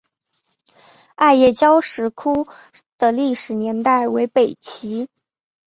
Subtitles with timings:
[1.13, 2.47] 艾叶交石窟
[2.97, 5.07] 的历史年代为北齐。